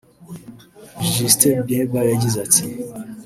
Justin 1.13 1.55
Bieber 1.67 2.03
yagize 2.11 2.37
ati 2.45 2.63